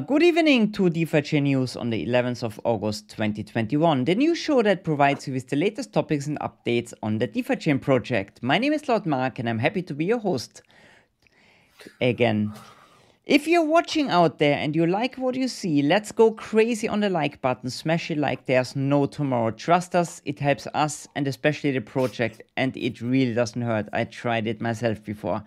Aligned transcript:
Good 0.00 0.22
evening 0.22 0.72
to 0.72 0.88
DeFi 0.88 1.40
News 1.40 1.76
on 1.76 1.90
the 1.90 2.06
11th 2.06 2.44
of 2.44 2.58
August 2.64 3.10
2021, 3.10 4.06
the 4.06 4.14
new 4.14 4.34
show 4.34 4.62
that 4.62 4.84
provides 4.84 5.26
you 5.26 5.34
with 5.34 5.48
the 5.48 5.56
latest 5.56 5.92
topics 5.92 6.26
and 6.26 6.38
updates 6.40 6.94
on 7.02 7.18
the 7.18 7.26
DeFi 7.26 7.74
project. 7.74 8.42
My 8.42 8.56
name 8.56 8.72
is 8.72 8.88
Lord 8.88 9.04
Mark 9.04 9.38
and 9.38 9.50
I'm 9.50 9.58
happy 9.58 9.82
to 9.82 9.92
be 9.92 10.06
your 10.06 10.18
host 10.18 10.62
again. 12.00 12.54
If 13.26 13.46
you're 13.46 13.66
watching 13.66 14.08
out 14.08 14.38
there 14.38 14.56
and 14.56 14.74
you 14.74 14.86
like 14.86 15.16
what 15.16 15.34
you 15.34 15.46
see, 15.46 15.82
let's 15.82 16.10
go 16.10 16.32
crazy 16.32 16.88
on 16.88 17.00
the 17.00 17.10
like 17.10 17.42
button. 17.42 17.68
Smash 17.68 18.10
it 18.10 18.16
like 18.16 18.46
there's 18.46 18.74
no 18.74 19.04
tomorrow. 19.04 19.50
Trust 19.50 19.94
us, 19.94 20.22
it 20.24 20.38
helps 20.38 20.66
us 20.72 21.06
and 21.16 21.28
especially 21.28 21.72
the 21.72 21.82
project, 21.82 22.40
and 22.56 22.74
it 22.78 23.02
really 23.02 23.34
doesn't 23.34 23.60
hurt. 23.60 23.90
I 23.92 24.04
tried 24.04 24.46
it 24.46 24.62
myself 24.62 25.04
before. 25.04 25.42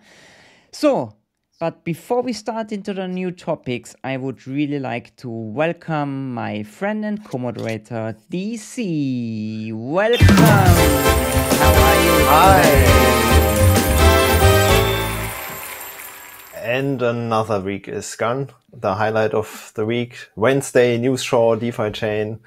So, 0.70 1.16
but 1.58 1.84
before 1.84 2.20
we 2.20 2.34
start 2.34 2.70
into 2.70 2.92
the 2.92 3.08
new 3.08 3.30
topics, 3.30 3.96
I 4.04 4.18
would 4.18 4.46
really 4.46 4.78
like 4.78 5.16
to 5.16 5.30
welcome 5.30 6.34
my 6.34 6.62
friend 6.62 7.02
and 7.02 7.24
co-moderator 7.24 8.14
DC. 8.30 9.72
Welcome. 9.72 10.26
How 10.26 11.72
are 11.72 12.04
you? 12.04 12.26
Hi. 12.28 12.62
And 16.56 17.00
another 17.00 17.60
week 17.60 17.88
is 17.88 18.14
gone. 18.16 18.50
The 18.74 18.94
highlight 18.94 19.32
of 19.32 19.72
the 19.76 19.86
week, 19.86 20.28
Wednesday 20.36 20.98
news 20.98 21.22
show, 21.22 21.56
DeFi 21.56 21.90
chain. 21.92 22.40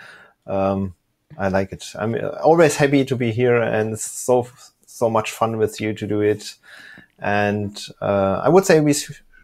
Um, 0.46 0.94
I 1.36 1.48
like 1.48 1.72
it. 1.72 1.94
I'm 1.96 2.16
always 2.44 2.76
happy 2.76 3.06
to 3.06 3.16
be 3.16 3.32
here, 3.32 3.60
and 3.60 4.00
so 4.00 4.48
so 4.86 5.10
much 5.10 5.32
fun 5.32 5.58
with 5.58 5.82
you 5.82 5.94
to 5.94 6.06
do 6.06 6.22
it. 6.22 6.56
And 7.22 7.80
uh, 8.02 8.42
I 8.44 8.50
would 8.50 8.66
say 8.66 8.80
we 8.80 8.94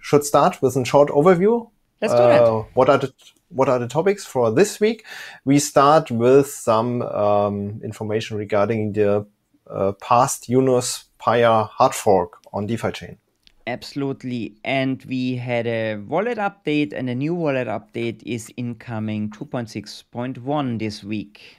should 0.02 0.26
start 0.26 0.62
with 0.62 0.76
a 0.76 0.86
short 0.86 1.10
overview. 1.10 1.70
Let's 2.02 2.14
do 2.14 2.22
it. 2.22 2.42
Uh, 2.42 2.64
what 2.74 2.90
are 2.90 2.98
the 2.98 3.14
what 3.50 3.70
are 3.70 3.80
the 3.80 3.88
topics 3.88 4.26
for 4.26 4.52
this 4.52 4.80
week? 4.80 5.06
We 5.46 5.60
start 5.60 6.12
with 6.12 6.48
some 6.48 7.02
um, 7.04 7.82
information 7.84 8.38
regarding 8.38 8.94
the 8.94 9.26
uh, 9.70 9.94
past 9.94 10.50
Eunos 10.50 11.06
Paya 11.20 11.70
hard 11.70 11.94
fork 11.94 12.40
on 12.54 12.68
DeFi 12.68 12.92
chain. 12.92 13.18
Absolutely. 13.68 14.56
And 14.64 15.04
we 15.06 15.38
had 15.38 15.66
a 15.66 15.96
wallet 15.96 16.38
update, 16.38 16.94
and 16.94 17.10
a 17.10 17.16
new 17.16 17.34
wallet 17.34 17.68
update 17.68 18.22
is 18.24 18.52
incoming 18.58 19.32
2.6.1 19.32 20.80
this 20.80 21.04
week. 21.04 21.58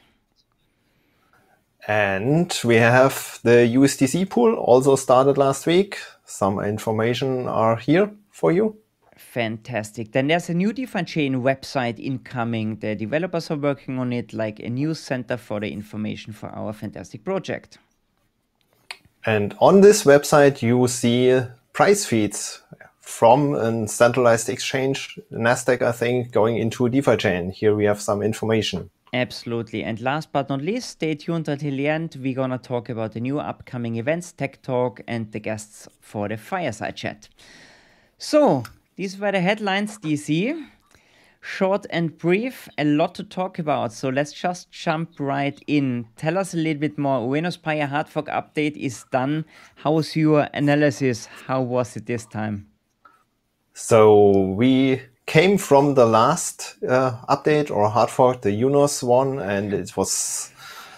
And 1.86 2.52
we 2.64 2.76
have 2.76 3.38
the 3.44 3.72
USDC 3.74 4.28
pool 4.28 4.54
also 4.54 4.96
started 4.96 5.38
last 5.38 5.66
week. 5.66 5.98
Some 6.24 6.58
information 6.58 7.46
are 7.46 7.76
here 7.76 8.10
for 8.30 8.50
you. 8.50 8.76
Fantastic. 9.16 10.12
Then 10.12 10.26
there's 10.26 10.48
a 10.48 10.54
new 10.54 10.72
DeFi 10.72 11.04
Chain 11.04 11.42
website 11.42 11.98
incoming. 11.98 12.76
The 12.80 12.94
developers 12.94 13.50
are 13.50 13.56
working 13.56 13.98
on 13.98 14.12
it 14.12 14.32
like 14.32 14.60
a 14.60 14.68
news 14.68 14.98
center 14.98 15.36
for 15.36 15.60
the 15.60 15.70
information 15.70 16.32
for 16.32 16.48
our 16.48 16.72
fantastic 16.72 17.24
project. 17.24 17.78
And 19.24 19.54
on 19.60 19.80
this 19.80 20.04
website, 20.04 20.62
you 20.62 20.88
see 20.88 21.40
price 21.72 22.04
feeds 22.04 22.62
from 23.00 23.54
a 23.54 23.86
centralized 23.86 24.48
exchange, 24.48 25.18
Nasdaq, 25.30 25.82
I 25.82 25.92
think, 25.92 26.32
going 26.32 26.56
into 26.56 26.88
DeFi 26.88 27.16
Chain. 27.16 27.50
Here 27.50 27.74
we 27.74 27.84
have 27.84 28.00
some 28.00 28.22
information. 28.22 28.90
Absolutely. 29.12 29.82
And 29.82 30.00
last 30.00 30.32
but 30.32 30.48
not 30.48 30.60
least, 30.60 30.90
stay 30.90 31.14
tuned 31.14 31.48
until 31.48 31.76
the 31.76 31.88
end. 31.88 32.16
We're 32.20 32.34
going 32.34 32.50
to 32.50 32.58
talk 32.58 32.88
about 32.88 33.12
the 33.12 33.20
new 33.20 33.38
upcoming 33.38 33.96
events, 33.96 34.32
Tech 34.32 34.62
Talk, 34.62 35.00
and 35.06 35.30
the 35.32 35.40
guests 35.40 35.88
for 36.00 36.28
the 36.28 36.36
fireside 36.36 36.96
chat. 36.96 37.28
So, 38.18 38.64
these 38.96 39.18
were 39.18 39.32
the 39.32 39.40
headlines, 39.40 39.98
DC. 39.98 40.68
Short 41.40 41.86
and 41.90 42.18
brief, 42.18 42.68
a 42.76 42.84
lot 42.84 43.14
to 43.14 43.22
talk 43.22 43.60
about. 43.60 43.92
So 43.92 44.08
let's 44.08 44.32
just 44.32 44.70
jump 44.72 45.20
right 45.20 45.62
in. 45.68 46.08
Tell 46.16 46.38
us 46.38 46.54
a 46.54 46.56
little 46.56 46.80
bit 46.80 46.98
more. 46.98 47.20
Eunos 47.20 47.56
Paya 47.56 47.88
hard 47.88 48.08
fork 48.08 48.26
update 48.26 48.76
is 48.76 49.04
done. 49.12 49.44
How's 49.76 50.16
your 50.16 50.48
analysis? 50.52 51.26
How 51.46 51.62
was 51.62 51.96
it 51.96 52.06
this 52.06 52.26
time? 52.26 52.66
So 53.74 54.30
we 54.56 55.02
came 55.26 55.58
from 55.58 55.94
the 55.94 56.06
last 56.06 56.76
uh, 56.88 57.16
update 57.28 57.70
or 57.70 57.88
hard 57.90 58.10
fork, 58.10 58.42
the 58.42 58.50
Eunos 58.50 59.02
one, 59.02 59.38
and 59.38 59.72
it 59.72 59.96
was 59.96 60.52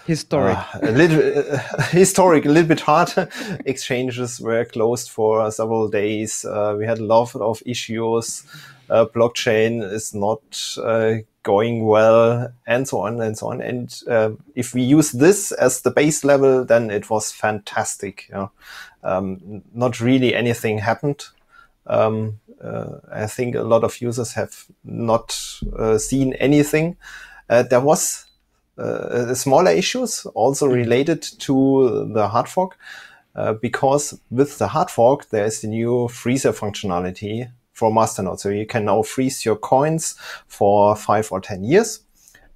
historic, 0.05 0.57
uh, 0.57 0.79
a 0.83 0.91
little 0.91 1.53
uh, 1.53 1.83
historic, 1.91 2.45
a 2.45 2.49
little 2.49 2.67
bit 2.67 2.81
hard. 2.81 3.11
Exchanges 3.65 4.39
were 4.39 4.65
closed 4.65 5.09
for 5.09 5.51
several 5.51 5.87
days. 5.87 6.45
Uh, 6.45 6.75
we 6.77 6.85
had 6.85 6.99
a 6.99 7.05
lot 7.05 7.35
of 7.35 7.61
issues. 7.65 8.43
Uh, 8.89 9.05
blockchain 9.05 9.83
is 9.83 10.15
not 10.15 10.41
uh, 10.83 11.15
going 11.43 11.85
well, 11.85 12.51
and 12.65 12.87
so 12.87 12.99
on 12.99 13.21
and 13.21 13.37
so 13.37 13.47
on. 13.47 13.61
And 13.61 13.95
if 14.55 14.73
we 14.73 14.81
use 14.81 15.11
this 15.11 15.51
as 15.51 15.81
the 15.81 15.91
base 15.91 16.23
level, 16.23 16.65
then 16.65 16.89
it 16.89 17.09
was 17.09 17.31
fantastic. 17.31 18.27
You 18.29 18.35
know? 18.35 18.51
um, 19.03 19.63
not 19.73 19.99
really 19.99 20.35
anything 20.35 20.79
happened. 20.79 21.25
Um, 21.87 22.39
I 23.11 23.27
think 23.27 23.55
a 23.55 23.63
lot 23.63 23.83
of 23.83 24.01
users 24.01 24.33
have 24.33 24.65
not 24.83 25.37
uh, 25.77 25.97
seen 25.97 26.33
anything. 26.33 26.97
Uh, 27.49 27.63
there 27.63 27.81
was 27.81 28.25
smaller 29.33 29.71
issues 29.71 30.25
also 30.33 30.65
mm-hmm. 30.65 30.75
related 30.75 31.21
to 31.21 32.09
the 32.13 32.27
hard 32.27 32.47
fork. 32.47 32.77
Uh, 33.35 33.53
because 33.53 34.19
with 34.31 34.57
the 34.57 34.67
hard 34.67 34.89
fork, 34.89 35.29
there 35.29 35.45
is 35.45 35.61
the 35.61 35.67
new 35.67 36.07
freezer 36.09 36.51
functionality 36.51 37.49
for 37.71 37.91
Masternode. 37.91 38.39
So 38.39 38.49
you 38.49 38.65
can 38.65 38.85
now 38.85 39.01
freeze 39.03 39.45
your 39.45 39.55
coins 39.55 40.15
for 40.47 40.95
five 40.95 41.31
or 41.31 41.39
10 41.39 41.63
years. 41.63 42.01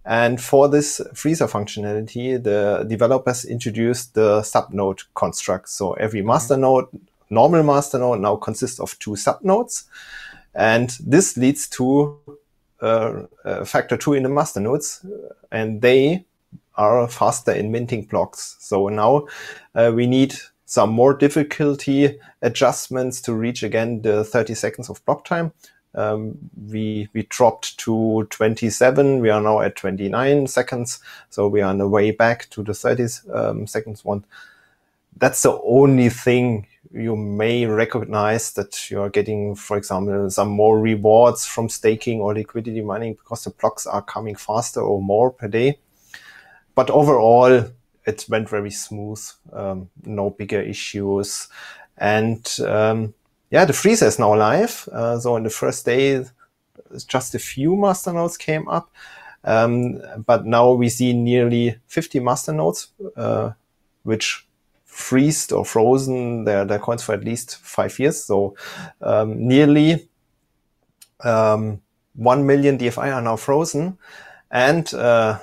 And 0.05 0.41
for 0.41 0.67
this 0.67 0.99
freezer 1.13 1.47
functionality, 1.47 2.43
the 2.43 2.85
developers 2.87 3.45
introduced 3.45 4.15
the 4.15 4.41
subnode 4.41 5.03
construct. 5.13 5.69
So 5.69 5.93
every 5.93 6.21
mm-hmm. 6.21 6.31
masternode 6.31 6.87
normal 7.29 7.63
master 7.63 7.99
node 7.99 8.19
now 8.19 8.35
consists 8.35 8.79
of 8.79 8.97
two 8.99 9.11
subnodes. 9.11 9.85
And 10.55 10.95
this 10.99 11.35
leads 11.37 11.67
to 11.69 12.19
uh, 12.81 13.23
uh, 13.45 13.65
factor 13.65 13.97
two 13.97 14.13
in 14.13 14.23
the 14.23 14.29
master 14.29 14.59
nodes, 14.59 15.05
and 15.51 15.81
they 15.81 16.25
are 16.75 17.07
faster 17.07 17.51
in 17.51 17.71
minting 17.71 18.05
blocks. 18.05 18.57
So 18.59 18.89
now 18.89 19.27
uh, 19.73 19.91
we 19.95 20.05
need 20.05 20.35
some 20.65 20.89
more 20.89 21.13
difficulty 21.13 22.19
adjustments 22.41 23.21
to 23.21 23.33
reach 23.33 23.63
again 23.63 24.01
the 24.01 24.23
30 24.23 24.55
seconds 24.55 24.89
of 24.89 25.03
block 25.05 25.23
time. 25.23 25.53
Um, 25.95 26.37
we 26.67 27.07
we 27.13 27.23
dropped 27.23 27.77
to 27.79 28.27
27. 28.31 29.19
We 29.19 29.29
are 29.29 29.39
now 29.39 29.61
at 29.61 29.75
29 29.75 30.47
seconds, 30.47 30.99
so 31.29 31.47
we 31.47 31.61
are 31.61 31.69
on 31.69 31.77
the 31.77 31.87
way 31.87 32.11
back 32.11 32.49
to 32.49 32.63
the 32.63 32.73
30 32.73 33.07
um, 33.31 33.67
seconds 33.67 34.03
one. 34.03 34.25
That's 35.17 35.43
the 35.43 35.59
only 35.61 36.09
thing 36.09 36.65
you 36.93 37.15
may 37.15 37.65
recognize 37.65 38.53
that 38.53 38.89
you 38.91 39.01
are 39.01 39.09
getting, 39.09 39.55
for 39.55 39.77
example, 39.77 40.29
some 40.29 40.49
more 40.49 40.79
rewards 40.79 41.45
from 41.45 41.67
staking 41.67 42.21
or 42.21 42.35
liquidity 42.35 42.81
mining 42.81 43.15
because 43.15 43.43
the 43.43 43.49
blocks 43.49 43.87
are 43.87 44.01
coming 44.03 44.35
faster 44.35 44.79
or 44.79 45.01
more 45.01 45.31
per 45.31 45.47
day. 45.47 45.79
But 46.75 46.91
overall, 46.91 47.65
it 48.05 48.25
went 48.29 48.47
very 48.47 48.69
smooth. 48.69 49.21
Um, 49.51 49.89
no 50.05 50.29
bigger 50.29 50.61
issues. 50.61 51.47
And 51.97 52.47
um, 52.65 53.15
yeah, 53.49 53.65
the 53.65 53.73
freezer 53.73 54.07
is 54.07 54.19
now 54.19 54.35
live. 54.35 54.87
Uh, 54.91 55.19
so 55.19 55.35
on 55.35 55.43
the 55.43 55.49
first 55.49 55.85
day, 55.85 56.23
just 57.07 57.33
a 57.33 57.39
few 57.39 57.71
masternodes 57.71 58.37
came 58.37 58.67
up. 58.67 58.91
Um, 59.43 60.01
but 60.25 60.45
now 60.45 60.71
we 60.73 60.89
see 60.89 61.13
nearly 61.13 61.77
50 61.87 62.19
masternodes, 62.19 62.87
uh, 63.15 63.51
which 64.03 64.47
freezed 64.93 65.51
or 65.51 65.65
frozen 65.65 66.45
their, 66.45 66.65
their 66.65 66.77
coins 66.77 67.03
for 67.03 67.13
at 67.13 67.23
least 67.23 67.57
five 67.57 67.97
years. 67.97 68.23
So 68.23 68.55
um, 69.01 69.47
nearly 69.47 70.07
um, 71.23 71.81
1 72.15 72.45
million 72.45 72.77
DFI 72.77 73.13
are 73.13 73.21
now 73.21 73.35
frozen. 73.35 73.97
And 74.51 74.93
uh, 74.93 75.39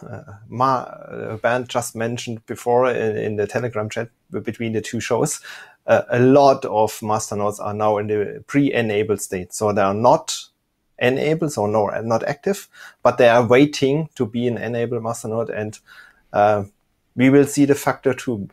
Ma 0.48 0.82
uh, 0.82 1.36
Bernd 1.38 1.68
just 1.68 1.96
mentioned 1.96 2.46
before 2.46 2.88
in, 2.90 3.16
in, 3.16 3.36
the 3.36 3.46
Telegram 3.48 3.90
chat 3.90 4.08
between 4.30 4.72
the 4.72 4.80
two 4.80 5.00
shows, 5.00 5.40
uh, 5.88 6.02
a 6.10 6.20
lot 6.20 6.64
of 6.64 6.92
masternodes 7.00 7.58
are 7.58 7.74
now 7.74 7.98
in 7.98 8.06
the 8.06 8.44
pre-enabled 8.46 9.20
state. 9.20 9.52
So 9.52 9.72
they 9.72 9.82
are 9.82 9.94
not 9.94 10.38
enabled, 11.00 11.52
so 11.52 11.66
no, 11.66 11.86
not 12.02 12.22
active, 12.22 12.68
but 13.02 13.18
they 13.18 13.28
are 13.28 13.44
waiting 13.44 14.10
to 14.14 14.26
be 14.26 14.46
an 14.46 14.58
enabled 14.58 15.02
masternode. 15.02 15.50
And 15.52 15.76
uh, 16.32 16.64
we 17.16 17.30
will 17.30 17.46
see 17.46 17.64
the 17.64 17.74
factor 17.74 18.14
two 18.14 18.48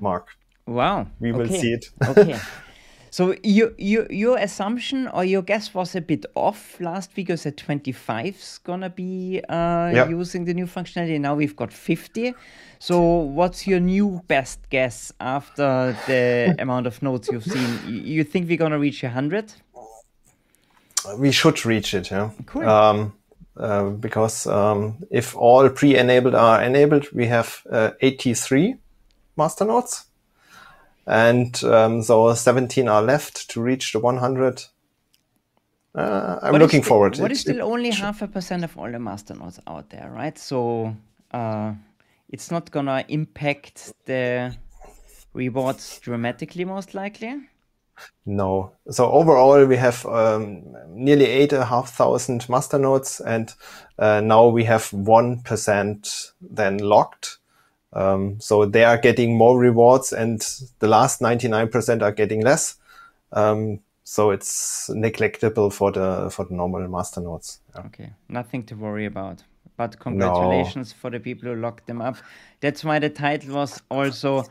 mark. 0.00 0.28
Wow. 0.66 1.06
We 1.20 1.32
will 1.32 1.42
okay. 1.42 1.60
see 1.60 1.72
it. 1.72 1.90
okay. 2.08 2.38
So 3.10 3.34
your, 3.42 3.70
your 3.78 4.06
your 4.12 4.36
assumption 4.36 5.08
or 5.08 5.24
your 5.24 5.40
guess 5.40 5.72
was 5.72 5.94
a 5.94 6.00
bit 6.00 6.26
off 6.34 6.78
last 6.80 7.16
week. 7.16 7.30
You 7.30 7.36
said 7.38 7.56
25 7.56 8.26
is 8.26 8.60
gonna 8.62 8.90
be 8.90 9.40
uh, 9.48 10.06
using 10.08 10.44
the 10.44 10.52
new 10.52 10.66
functionality. 10.66 11.18
Now 11.18 11.34
we've 11.34 11.56
got 11.56 11.72
50. 11.72 12.34
So 12.78 13.00
what's 13.00 13.66
your 13.66 13.80
new 13.80 14.20
best 14.28 14.68
guess 14.68 15.12
after 15.18 15.96
the 16.06 16.56
amount 16.58 16.86
of 16.86 17.00
nodes 17.00 17.28
you've 17.32 17.44
seen? 17.44 17.78
You 17.86 18.22
think 18.22 18.48
we're 18.48 18.58
gonna 18.58 18.78
reach 18.78 19.02
100? 19.02 19.52
we 21.18 21.30
should 21.30 21.64
reach 21.64 21.94
it. 21.94 22.10
Yeah. 22.10 22.30
Cool. 22.46 22.68
Um, 22.68 23.12
uh, 23.56 23.90
because 23.90 24.46
um, 24.46 24.98
if 25.10 25.34
all 25.36 25.68
pre-enabled 25.68 26.34
are 26.34 26.62
enabled, 26.62 27.06
we 27.12 27.26
have 27.26 27.62
uh, 27.70 27.92
83 28.00 28.76
masternodes, 29.36 30.04
and 31.06 31.62
um, 31.64 32.02
so 32.02 32.34
17 32.34 32.88
are 32.88 33.02
left 33.02 33.48
to 33.50 33.60
reach 33.60 33.92
the 33.92 33.98
100. 34.00 34.64
Uh, 35.94 36.38
I'm 36.42 36.54
looking 36.54 36.82
still- 36.82 36.88
forward. 36.88 37.18
What 37.18 37.30
It- 37.30 37.34
is 37.34 37.40
still 37.40 37.56
it- 37.58 37.62
only 37.62 37.90
half 37.90 38.22
a 38.22 38.28
percent 38.28 38.64
of 38.64 38.76
all 38.76 38.90
the 38.90 38.98
masternodes 38.98 39.58
out 39.66 39.88
there, 39.90 40.10
right? 40.10 40.36
So 40.38 40.94
uh, 41.32 41.72
it's 42.28 42.50
not 42.50 42.70
gonna 42.70 43.04
impact 43.08 43.92
the 44.04 44.54
rewards 45.32 45.98
dramatically, 46.00 46.64
most 46.64 46.94
likely. 46.94 47.40
No. 48.26 48.72
So 48.90 49.10
overall, 49.10 49.64
we 49.64 49.76
have 49.76 50.04
um, 50.04 50.64
nearly 50.88 51.24
eight 51.24 51.52
and 51.54 51.62
a 51.62 51.66
half 51.66 51.94
thousand 51.96 52.42
masternodes, 52.48 53.22
and 53.24 53.54
uh, 53.98 54.20
now 54.20 54.48
we 54.48 54.64
have 54.64 54.92
one 54.92 55.40
percent 55.42 56.32
then 56.42 56.76
locked. 56.78 57.38
Um, 57.96 58.38
so 58.40 58.66
they 58.66 58.84
are 58.84 58.98
getting 58.98 59.38
more 59.38 59.58
rewards, 59.58 60.12
and 60.12 60.40
the 60.80 60.86
last 60.86 61.22
ninety 61.22 61.48
nine 61.48 61.68
percent 61.68 62.02
are 62.02 62.12
getting 62.12 62.42
less. 62.42 62.76
Um, 63.32 63.80
so 64.04 64.30
it's 64.30 64.90
neglectable 64.90 65.72
for 65.72 65.90
the 65.90 66.28
for 66.30 66.44
the 66.44 66.54
normal 66.54 66.82
masternodes. 66.88 67.58
Yeah. 67.74 67.86
Okay, 67.86 68.12
nothing 68.28 68.64
to 68.64 68.74
worry 68.74 69.06
about. 69.06 69.42
But 69.78 69.98
congratulations 69.98 70.92
for 70.92 71.10
the 71.10 71.20
people 71.20 71.48
who 71.48 71.56
locked 71.56 71.86
them 71.86 72.02
up. 72.02 72.16
That's 72.60 72.84
why 72.84 72.98
the 72.98 73.10
title 73.10 73.54
was 73.54 73.80
also, 73.90 74.44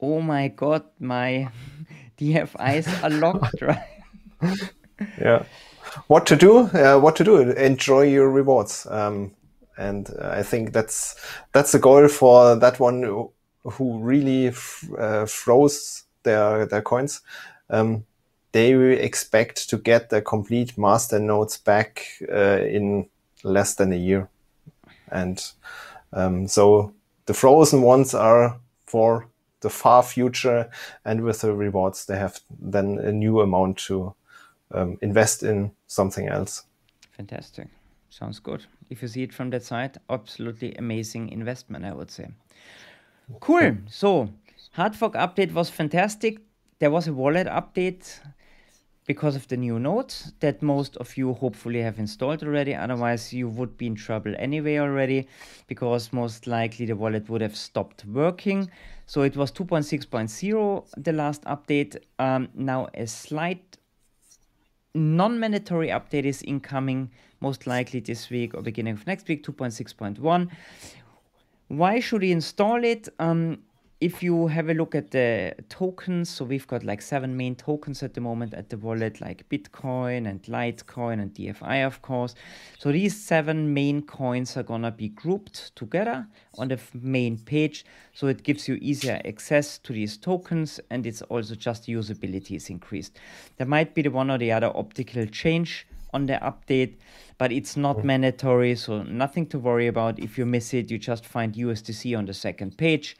"Oh 0.00 0.20
my 0.20 0.48
God, 0.48 0.82
my 0.98 1.50
DFIs 2.18 3.02
are 3.04 3.10
locked." 3.10 3.62
Right? 3.62 4.72
yeah 5.20 5.44
what 6.06 6.26
to 6.26 6.36
do 6.36 6.58
uh, 6.58 6.98
what 6.98 7.16
to 7.16 7.24
do 7.24 7.40
enjoy 7.40 8.02
your 8.02 8.30
rewards 8.30 8.86
um, 8.90 9.32
and 9.78 10.10
uh, 10.18 10.30
i 10.30 10.42
think 10.42 10.72
that's 10.72 11.14
that's 11.52 11.72
the 11.72 11.78
goal 11.78 12.08
for 12.08 12.56
that 12.56 12.78
one 12.80 13.02
who- 13.02 13.32
really 14.00 14.48
uh, 14.98 15.26
froze 15.26 16.04
their 16.22 16.64
their 16.66 16.82
coins 16.82 17.20
um, 17.70 18.04
they 18.52 18.72
expect 18.94 19.68
to 19.68 19.76
get 19.76 20.08
the 20.08 20.22
complete 20.22 20.78
master 20.78 21.18
nodes 21.18 21.58
back 21.58 22.06
uh, 22.32 22.60
in 22.62 23.06
less 23.44 23.74
than 23.74 23.92
a 23.92 23.96
year 23.96 24.28
and 25.10 25.52
um, 26.14 26.48
so 26.48 26.94
the 27.26 27.34
frozen 27.34 27.82
ones 27.82 28.14
are 28.14 28.58
for 28.86 29.28
the 29.60 29.70
far 29.70 30.02
future 30.02 30.70
and 31.04 31.22
with 31.22 31.40
the 31.40 31.52
rewards 31.52 32.06
they 32.06 32.16
have 32.16 32.40
then 32.58 32.98
a 32.98 33.12
new 33.12 33.40
amount 33.40 33.76
to 33.76 34.14
um, 34.72 34.98
invest 35.00 35.42
in 35.42 35.70
something 35.86 36.28
else. 36.28 36.64
Fantastic. 37.16 37.68
Sounds 38.10 38.38
good. 38.38 38.66
If 38.90 39.02
you 39.02 39.08
see 39.08 39.22
it 39.22 39.32
from 39.32 39.50
that 39.50 39.64
side, 39.64 39.98
absolutely 40.08 40.74
amazing 40.74 41.30
investment, 41.30 41.84
I 41.84 41.92
would 41.92 42.10
say. 42.10 42.28
Cool. 43.40 43.76
So, 43.90 44.30
Hard 44.78 44.94
fork 44.94 45.14
update 45.14 45.52
was 45.52 45.70
fantastic. 45.70 46.38
There 46.78 46.90
was 46.92 47.08
a 47.08 47.12
wallet 47.12 47.48
update 47.48 48.20
because 49.06 49.34
of 49.34 49.48
the 49.48 49.56
new 49.56 49.80
nodes 49.80 50.32
that 50.38 50.62
most 50.62 50.96
of 50.98 51.16
you 51.16 51.32
hopefully 51.32 51.82
have 51.82 51.98
installed 51.98 52.44
already. 52.44 52.76
Otherwise, 52.76 53.32
you 53.32 53.48
would 53.48 53.76
be 53.76 53.86
in 53.86 53.96
trouble 53.96 54.34
anyway 54.38 54.76
already 54.78 55.26
because 55.66 56.12
most 56.12 56.46
likely 56.46 56.86
the 56.86 56.94
wallet 56.94 57.28
would 57.28 57.40
have 57.40 57.56
stopped 57.56 58.04
working. 58.04 58.70
So 59.06 59.22
it 59.22 59.36
was 59.36 59.50
2.6.0 59.50 60.86
the 60.96 61.12
last 61.12 61.42
update. 61.44 61.96
Um, 62.20 62.48
now 62.54 62.86
a 62.94 63.06
slight 63.06 63.78
non-mandatory 64.94 65.88
update 65.88 66.24
is 66.24 66.42
incoming 66.42 67.10
most 67.40 67.66
likely 67.66 68.00
this 68.00 68.30
week 68.30 68.54
or 68.54 68.62
beginning 68.62 68.94
of 68.94 69.06
next 69.06 69.28
week 69.28 69.44
2.6.1 69.44 70.50
why 71.68 72.00
should 72.00 72.22
you 72.22 72.32
install 72.32 72.82
it? 72.82 73.08
Um, 73.18 73.58
if 74.00 74.22
you 74.22 74.46
have 74.46 74.68
a 74.68 74.74
look 74.74 74.94
at 74.94 75.10
the 75.10 75.52
tokens 75.68 76.30
so 76.30 76.44
we've 76.44 76.68
got 76.68 76.84
like 76.84 77.02
seven 77.02 77.36
main 77.36 77.56
tokens 77.56 78.00
at 78.00 78.14
the 78.14 78.20
moment 78.20 78.54
at 78.54 78.70
the 78.70 78.76
wallet 78.76 79.20
like 79.20 79.48
bitcoin 79.48 80.28
and 80.28 80.40
litecoin 80.44 81.20
and 81.20 81.34
dfi 81.34 81.84
of 81.84 82.00
course. 82.00 82.36
So 82.78 82.92
these 82.92 83.20
seven 83.20 83.74
main 83.74 84.02
coins 84.02 84.56
are 84.56 84.62
gonna 84.62 84.92
be 84.92 85.08
grouped 85.08 85.74
together 85.74 86.28
on 86.58 86.68
the 86.68 86.78
main 86.94 87.38
page 87.38 87.84
so 88.14 88.28
it 88.28 88.44
gives 88.44 88.68
you 88.68 88.78
easier 88.80 89.20
access 89.24 89.78
to 89.78 89.92
these 89.92 90.16
tokens 90.16 90.78
and 90.90 91.04
it's 91.04 91.22
also 91.22 91.56
just 91.56 91.88
usability 91.88 92.52
is 92.52 92.70
increased. 92.70 93.18
There 93.56 93.66
might 93.66 93.94
be 93.94 94.02
the 94.02 94.10
one 94.10 94.30
or 94.30 94.38
the 94.38 94.52
other 94.52 94.70
optical 94.76 95.26
change 95.26 95.88
on 96.14 96.26
the 96.26 96.34
update 96.34 96.94
but 97.36 97.50
it's 97.50 97.76
not 97.76 97.98
mm. 97.98 98.04
mandatory 98.04 98.76
so 98.76 99.02
nothing 99.02 99.46
to 99.46 99.58
worry 99.58 99.88
about. 99.88 100.20
If 100.20 100.38
you 100.38 100.46
miss 100.46 100.72
it 100.72 100.88
you 100.88 100.98
just 100.98 101.26
find 101.26 101.52
usdc 101.54 102.16
on 102.16 102.26
the 102.26 102.34
second 102.34 102.78
page 102.78 103.16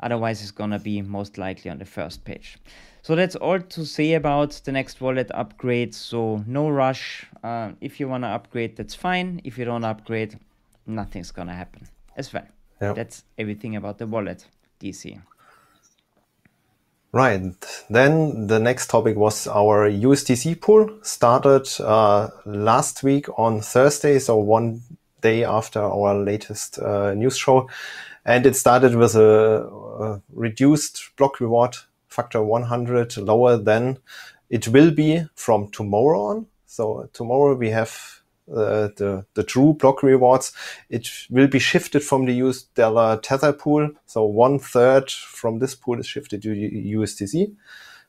otherwise 0.00 0.42
it's 0.42 0.50
gonna 0.50 0.78
be 0.78 1.02
most 1.02 1.38
likely 1.38 1.70
on 1.70 1.78
the 1.78 1.84
first 1.84 2.24
page 2.24 2.58
so 3.02 3.14
that's 3.14 3.36
all 3.36 3.60
to 3.60 3.86
say 3.86 4.14
about 4.14 4.60
the 4.64 4.72
next 4.72 5.00
wallet 5.00 5.30
upgrade. 5.32 5.94
So 5.94 6.44
no 6.46 6.68
rush. 6.68 7.26
Uh, 7.42 7.72
if 7.80 7.98
you 7.98 8.08
want 8.08 8.24
to 8.24 8.28
upgrade 8.28 8.76
that's 8.76 8.94
fine. 8.94 9.40
If 9.44 9.56
you 9.56 9.64
don't 9.64 9.84
upgrade 9.84 10.38
nothing's 10.86 11.30
gonna 11.30 11.54
happen 11.54 11.88
as 12.16 12.32
well. 12.32 12.46
Yeah. 12.80 12.94
that's 12.94 13.24
everything 13.36 13.76
about 13.76 13.98
the 13.98 14.06
wallet 14.06 14.46
dc 14.80 15.20
Right. 17.12 17.42
Then 17.90 18.46
the 18.46 18.58
next 18.58 18.88
topic 18.88 19.16
was 19.16 19.46
our 19.48 19.90
USDC 19.90 20.60
pool. 20.60 20.88
Started 21.02 21.68
uh, 21.80 22.28
last 22.46 23.02
week 23.02 23.26
on 23.36 23.60
Thursday, 23.60 24.20
so 24.20 24.36
one 24.36 24.82
day 25.20 25.42
after 25.44 25.80
our 25.80 26.14
latest 26.14 26.78
uh, 26.78 27.12
news 27.14 27.36
show, 27.36 27.68
and 28.24 28.46
it 28.46 28.54
started 28.54 28.94
with 28.94 29.16
a, 29.16 29.68
reduced 30.32 31.10
block 31.16 31.40
reward 31.40 31.76
factor 32.08 32.42
100, 32.42 33.16
lower 33.18 33.56
than 33.56 33.98
it 34.48 34.68
will 34.68 34.90
be 34.90 35.24
from 35.34 35.70
tomorrow 35.70 36.20
on. 36.20 36.46
So 36.66 37.08
tomorrow 37.12 37.54
we 37.54 37.70
have 37.70 38.20
uh, 38.50 38.88
the 38.96 39.24
the 39.34 39.44
true 39.44 39.74
block 39.74 40.02
rewards. 40.02 40.52
It 40.88 41.08
will 41.30 41.46
be 41.46 41.58
shifted 41.58 42.02
from 42.02 42.26
the 42.26 42.34
US 42.44 42.62
dollar 42.62 43.16
tether 43.18 43.52
pool. 43.52 43.90
So 44.06 44.24
one 44.24 44.58
third 44.58 45.10
from 45.10 45.60
this 45.60 45.74
pool 45.74 46.00
is 46.00 46.06
shifted 46.06 46.42
to 46.42 46.48
USDC. 46.48 47.54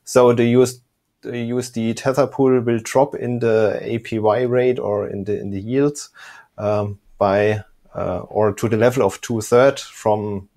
So 0.03 0.33
the 0.33 0.45
US 0.57 0.79
the 1.21 1.51
USD 1.51 1.95
tether 1.95 2.25
pool 2.25 2.59
will 2.59 2.79
drop 2.83 3.13
in 3.13 3.39
the 3.39 3.79
APY 3.83 4.49
rate 4.49 4.79
or 4.79 5.07
in 5.07 5.25
the 5.25 5.39
in 5.39 5.51
the 5.51 5.61
yields 5.61 6.09
um, 6.57 6.99
by 7.19 7.63
uh, 7.93 8.19
or 8.19 8.53
to 8.53 8.67
the 8.67 8.77
level 8.77 9.03
of 9.03 9.21
two 9.21 9.41
third 9.41 9.79
from 9.79 10.49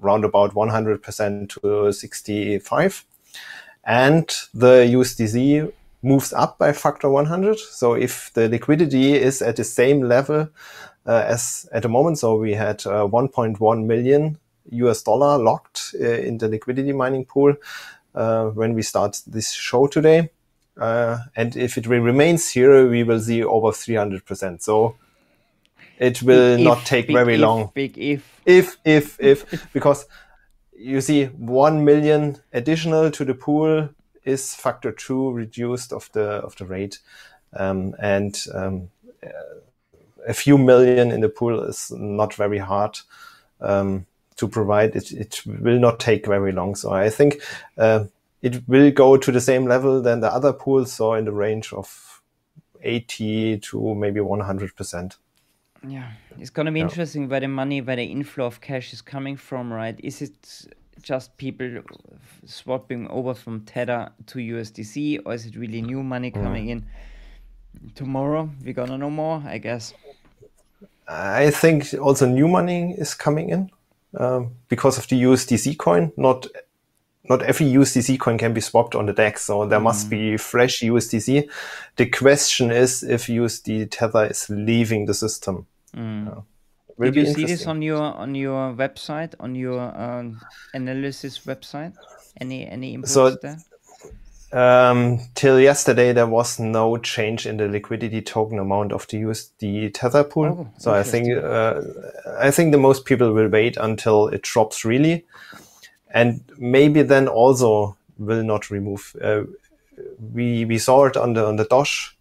round 0.00 0.24
about 0.24 0.54
100% 0.54 1.48
to 1.60 1.92
65 1.92 3.04
and 3.84 4.28
the 4.54 4.86
USDC 4.92 5.72
moves 6.02 6.32
up 6.32 6.58
by 6.58 6.72
factor 6.72 7.08
100. 7.08 7.58
So 7.58 7.94
if 7.94 8.32
the 8.34 8.48
liquidity 8.48 9.14
is 9.14 9.42
at 9.42 9.56
the 9.56 9.64
same 9.64 10.02
level 10.02 10.48
uh, 11.06 11.24
as 11.26 11.68
at 11.72 11.82
the 11.82 11.88
moment, 11.88 12.18
so 12.18 12.36
we 12.36 12.52
had 12.54 12.86
uh, 12.86 13.06
1.1 13.06 13.86
million 13.86 14.38
US 14.70 15.02
dollar 15.02 15.42
locked 15.42 15.94
uh, 16.00 16.04
in 16.04 16.38
the 16.38 16.48
liquidity 16.48 16.92
mining 16.92 17.24
pool 17.24 17.54
uh, 18.14 18.46
when 18.46 18.74
we 18.74 18.82
start 18.82 19.20
this 19.26 19.52
show 19.52 19.86
today. 19.86 20.30
Uh, 20.78 21.18
and 21.34 21.56
if 21.56 21.76
it 21.76 21.86
remains 21.86 22.50
here, 22.50 22.88
we 22.88 23.02
will 23.02 23.20
see 23.20 23.42
over 23.42 23.68
300%. 23.68 24.62
So 24.62 24.96
it 25.98 26.22
will 26.22 26.56
Big 26.56 26.64
not 26.64 26.78
if, 26.78 26.84
take 26.84 27.06
very 27.08 27.34
if, 27.34 27.40
long. 27.40 27.70
big 27.74 27.98
if. 27.98 28.40
If 28.46 28.76
if 28.84 29.20
if 29.20 29.70
because 29.72 30.06
you 30.76 31.00
see 31.00 31.24
1 31.26 31.84
million 31.84 32.36
additional 32.52 33.10
to 33.10 33.24
the 33.24 33.34
pool 33.34 33.88
is 34.24 34.54
factor 34.54 34.92
2 34.92 35.32
reduced 35.32 35.92
of 35.92 36.08
the 36.12 36.22
of 36.22 36.56
the 36.56 36.66
rate. 36.66 37.00
Um, 37.52 37.94
and 37.98 38.38
um, 38.54 38.90
a 40.26 40.34
few 40.34 40.58
million 40.58 41.10
in 41.10 41.20
the 41.20 41.28
pool 41.28 41.60
is 41.64 41.90
not 41.90 42.34
very 42.34 42.58
hard 42.58 42.98
um, 43.60 44.06
to 44.36 44.46
provide. 44.46 44.94
It 44.94 45.10
it 45.12 45.42
will 45.46 45.80
not 45.80 45.98
take 45.98 46.26
very 46.26 46.52
long. 46.52 46.74
So 46.76 46.92
i 46.92 47.10
think 47.10 47.42
uh, 47.76 48.04
it 48.42 48.68
will 48.68 48.90
go 48.92 49.16
to 49.16 49.32
the 49.32 49.40
same 49.40 49.66
level 49.66 50.00
than 50.00 50.20
the 50.20 50.32
other 50.32 50.52
pools 50.52 50.92
so 50.92 51.14
in 51.14 51.24
the 51.24 51.32
range 51.32 51.72
of 51.72 52.22
80 52.82 53.58
to 53.58 53.94
maybe 53.96 54.20
100 54.20 54.76
percent 54.76 55.16
Yeah, 55.86 56.10
it's 56.38 56.50
gonna 56.50 56.72
be 56.72 56.80
interesting 56.80 57.28
where 57.28 57.40
the 57.40 57.48
money, 57.48 57.80
where 57.80 57.96
the 57.96 58.04
inflow 58.04 58.46
of 58.46 58.60
cash 58.60 58.92
is 58.92 59.00
coming 59.00 59.36
from, 59.36 59.72
right? 59.72 59.98
Is 60.02 60.22
it 60.22 60.66
just 61.02 61.36
people 61.36 61.82
swapping 62.44 63.06
over 63.08 63.34
from 63.34 63.60
Tether 63.60 64.10
to 64.26 64.38
USDC, 64.38 65.20
or 65.24 65.34
is 65.34 65.46
it 65.46 65.56
really 65.56 65.80
new 65.80 66.02
money 66.02 66.30
coming 66.30 66.68
in? 66.68 66.86
Tomorrow 67.94 68.50
we're 68.64 68.72
gonna 68.72 68.98
know 68.98 69.10
more, 69.10 69.42
I 69.46 69.58
guess. 69.58 69.94
I 71.06 71.50
think 71.50 71.94
also 72.00 72.26
new 72.26 72.48
money 72.48 72.94
is 72.98 73.14
coming 73.14 73.50
in 73.50 73.70
um, 74.18 74.56
because 74.68 74.98
of 74.98 75.06
the 75.08 75.22
USDC 75.22 75.78
coin. 75.78 76.12
Not 76.16 76.46
not 77.28 77.42
every 77.42 77.66
USDC 77.66 78.18
coin 78.18 78.38
can 78.38 78.52
be 78.52 78.60
swapped 78.60 78.94
on 78.94 79.06
the 79.06 79.12
DEX, 79.12 79.44
so 79.44 79.66
there 79.66 79.78
mm. 79.78 79.84
must 79.84 80.10
be 80.10 80.36
fresh 80.36 80.80
USDC. 80.80 81.48
The 81.96 82.06
question 82.06 82.70
is 82.70 83.02
if 83.02 83.26
USD 83.26 83.88
Tether 83.90 84.26
is 84.26 84.48
leaving 84.48 85.06
the 85.06 85.14
system. 85.14 85.66
Mm. 85.96 86.44
Did 87.00 87.14
you 87.14 87.26
see 87.26 87.44
this 87.44 87.66
on 87.66 87.80
your 87.80 88.02
on 88.02 88.34
your 88.34 88.74
website 88.74 89.34
on 89.38 89.54
your 89.54 89.80
um, 89.96 90.40
analysis 90.74 91.40
website? 91.46 91.94
Any 92.40 92.66
any 92.66 92.96
inputs 92.96 93.08
so, 93.08 93.30
there? 93.30 93.58
Um, 94.50 95.20
till 95.34 95.60
yesterday, 95.60 96.12
there 96.12 96.26
was 96.26 96.58
no 96.58 96.96
change 96.96 97.46
in 97.46 97.58
the 97.58 97.68
liquidity 97.68 98.22
token 98.22 98.58
amount 98.58 98.92
of 98.92 99.06
the 99.08 99.18
USD 99.18 99.92
Tether 99.92 100.24
pool. 100.24 100.46
Oh, 100.46 100.70
so 100.78 100.92
I 100.92 101.02
think 101.02 101.28
uh, 101.36 101.82
I 102.38 102.50
think 102.50 102.72
the 102.72 102.78
most 102.78 103.04
people 103.04 103.32
will 103.32 103.48
wait 103.48 103.76
until 103.76 104.28
it 104.28 104.42
drops 104.42 104.84
really, 104.84 105.26
and 106.10 106.42
maybe 106.58 107.02
then 107.02 107.28
also 107.28 107.96
will 108.18 108.42
not 108.42 108.70
remove. 108.70 109.16
Uh, 109.22 109.42
we 110.32 110.64
we 110.64 110.78
saw 110.78 111.06
it 111.06 111.16
on 111.16 111.34
the 111.34 111.44
on 111.44 111.56
the 111.56 111.64
Doge 111.64 112.16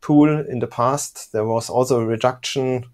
pool 0.00 0.28
in 0.28 0.58
the 0.60 0.66
past. 0.66 1.32
There 1.32 1.44
was 1.44 1.70
also 1.70 2.00
a 2.00 2.06
reduction. 2.06 2.86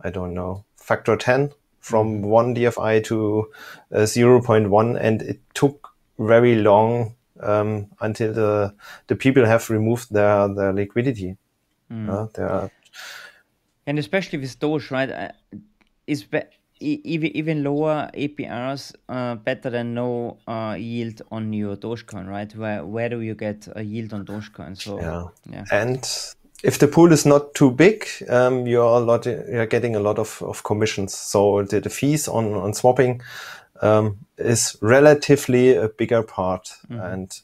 I 0.00 0.10
don't 0.10 0.34
know 0.34 0.64
factor 0.76 1.16
ten 1.16 1.50
from 1.80 2.14
mm-hmm. 2.14 2.26
one 2.26 2.54
DFI 2.54 3.04
to 3.04 3.50
uh, 3.94 4.06
zero 4.06 4.40
point 4.40 4.70
one, 4.70 4.96
and 4.96 5.22
it 5.22 5.40
took 5.54 5.90
very 6.18 6.56
long 6.56 7.14
um, 7.40 7.86
until 8.00 8.32
the 8.32 8.74
the 9.06 9.16
people 9.16 9.44
have 9.46 9.70
removed 9.70 10.12
their 10.12 10.48
their 10.48 10.72
liquidity. 10.72 11.36
Mm. 11.90 12.08
Uh, 12.08 12.26
their... 12.34 12.70
and 13.86 13.98
especially 13.98 14.38
with 14.38 14.58
Doge, 14.58 14.90
right? 14.90 15.10
Uh, 15.10 15.28
is 16.06 16.24
be- 16.24 16.50
even 16.82 17.36
even 17.36 17.64
lower 17.64 18.10
APRs 18.14 18.94
uh, 19.08 19.36
better 19.36 19.70
than 19.70 19.94
no 19.94 20.38
uh, 20.46 20.76
yield 20.78 21.22
on 21.30 21.52
your 21.52 21.76
Dogecoin, 21.76 22.28
right? 22.28 22.54
Where 22.54 22.84
where 22.84 23.08
do 23.08 23.20
you 23.20 23.34
get 23.34 23.68
a 23.74 23.82
yield 23.82 24.12
on 24.12 24.24
Dogecoin? 24.24 24.76
So 24.76 25.00
yeah, 25.00 25.24
yeah. 25.50 25.64
and 25.70 26.08
if 26.62 26.78
the 26.78 26.88
pool 26.88 27.12
is 27.12 27.26
not 27.26 27.54
too 27.54 27.70
big, 27.70 28.06
um, 28.28 28.66
you're 28.66 28.84
a 28.84 29.00
lot 29.00 29.26
you're 29.26 29.66
getting 29.66 29.96
a 29.96 30.00
lot 30.00 30.18
of, 30.18 30.42
of 30.42 30.62
commissions. 30.62 31.14
So 31.14 31.62
the, 31.62 31.80
the 31.80 31.90
fees 31.90 32.28
on 32.28 32.54
on 32.54 32.74
swapping 32.74 33.20
um, 33.80 34.18
is 34.38 34.76
relatively 34.80 35.74
a 35.74 35.88
bigger 35.88 36.22
part. 36.22 36.74
Mm-hmm. 36.88 37.00
And 37.00 37.40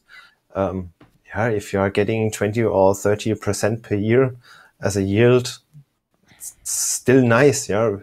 um, 0.55 0.93
yeah, 1.27 1.49
if 1.49 1.73
you 1.73 1.81
are 1.81 1.91
getting 1.91 2.31
20 2.31 2.63
or 2.63 2.95
30 2.95 3.35
percent 3.35 3.83
per 3.83 3.95
year 3.95 4.37
as 4.81 4.97
a 4.97 5.03
yield, 5.03 5.59
it's 6.37 6.55
still 6.63 7.23
nice. 7.23 7.69
Yeah. 7.69 7.97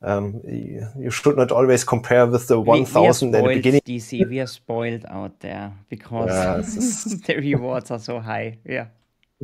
Um, 0.00 0.40
you, 0.46 0.86
you, 0.96 1.10
should 1.10 1.36
not 1.36 1.50
always 1.50 1.82
compare 1.82 2.24
with 2.24 2.46
the 2.46 2.60
1000 2.60 3.34
at 3.34 3.42
the 3.42 3.48
beginning. 3.48 3.80
DC, 3.80 4.28
we 4.28 4.38
are 4.38 4.46
spoiled 4.46 5.04
out 5.08 5.40
there 5.40 5.72
because 5.88 6.28
yeah, 6.30 7.16
the 7.26 7.36
rewards 7.36 7.90
are 7.90 7.98
so 7.98 8.20
high. 8.20 8.58
Yeah, 8.64 8.86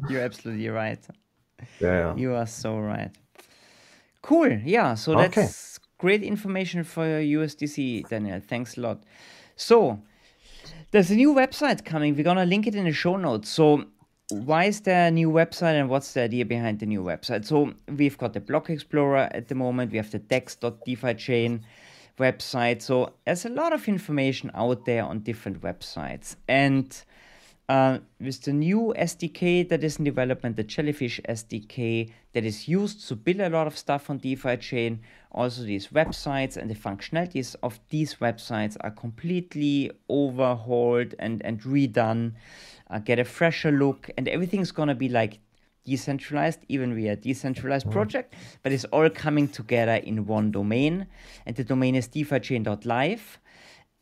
you're 0.08 0.22
absolutely 0.22 0.68
right. 0.68 1.04
Yeah, 1.80 2.14
you 2.14 2.34
are 2.34 2.46
so 2.46 2.78
right. 2.78 3.10
Cool. 4.22 4.52
Yeah. 4.64 4.94
So 4.94 5.16
that's 5.16 5.36
okay 5.36 5.48
great 6.04 6.22
information 6.22 6.84
for 6.84 7.04
USDC, 7.04 8.08
Daniel. 8.10 8.40
Thanks 8.46 8.76
a 8.76 8.80
lot. 8.80 8.98
So, 9.56 10.00
there's 10.90 11.10
a 11.10 11.14
new 11.14 11.32
website 11.34 11.84
coming. 11.84 12.14
We're 12.14 12.24
gonna 12.24 12.44
link 12.44 12.66
it 12.66 12.74
in 12.74 12.84
the 12.84 12.92
show 12.92 13.16
notes. 13.16 13.48
So, 13.48 13.84
why 14.40 14.64
is 14.64 14.80
there 14.82 15.08
a 15.08 15.10
new 15.10 15.30
website 15.30 15.78
and 15.80 15.88
what's 15.88 16.12
the 16.12 16.22
idea 16.22 16.44
behind 16.44 16.80
the 16.80 16.86
new 16.86 17.02
website? 17.02 17.44
So, 17.44 17.72
we've 17.88 18.18
got 18.18 18.32
the 18.32 18.40
Block 18.40 18.70
Explorer 18.70 19.28
at 19.32 19.48
the 19.48 19.54
moment. 19.54 19.92
We 19.92 19.98
have 19.98 20.10
the 20.10 20.18
Dex.DeFi 20.18 21.14
chain 21.14 21.64
website. 22.18 22.82
So, 22.82 23.12
there's 23.24 23.44
a 23.44 23.50
lot 23.50 23.72
of 23.72 23.88
information 23.88 24.50
out 24.54 24.84
there 24.84 25.04
on 25.04 25.20
different 25.20 25.60
websites. 25.60 26.36
And 26.48 27.02
uh, 27.68 27.98
with 28.20 28.42
the 28.42 28.52
new 28.52 28.94
SDK 28.98 29.68
that 29.68 29.82
is 29.82 29.98
in 29.98 30.04
development, 30.04 30.56
the 30.56 30.64
Jellyfish 30.64 31.20
SDK 31.28 32.10
that 32.32 32.44
is 32.44 32.68
used 32.68 33.08
to 33.08 33.16
build 33.16 33.40
a 33.40 33.48
lot 33.48 33.66
of 33.66 33.78
stuff 33.78 34.10
on 34.10 34.18
DeFi 34.18 34.56
chain, 34.58 35.00
also 35.32 35.62
these 35.62 35.88
websites 35.88 36.56
and 36.56 36.70
the 36.70 36.74
functionalities 36.74 37.56
of 37.62 37.80
these 37.88 38.16
websites 38.16 38.76
are 38.80 38.90
completely 38.90 39.90
overhauled 40.10 41.14
and, 41.18 41.44
and 41.44 41.62
redone, 41.62 42.32
uh, 42.90 42.98
get 42.98 43.18
a 43.18 43.24
fresher 43.24 43.72
look, 43.72 44.10
and 44.18 44.28
everything's 44.28 44.70
gonna 44.70 44.94
be 44.94 45.08
like 45.08 45.40
decentralized, 45.86 46.60
even 46.68 46.94
we 46.94 47.08
are 47.08 47.12
a 47.12 47.16
decentralized 47.16 47.86
mm. 47.86 47.92
project, 47.92 48.34
but 48.62 48.72
it's 48.72 48.84
all 48.86 49.08
coming 49.10 49.48
together 49.48 49.94
in 49.94 50.26
one 50.26 50.50
domain. 50.50 51.06
And 51.46 51.56
the 51.56 51.64
domain 51.64 51.94
is 51.94 52.08
defichain.live 52.08 53.38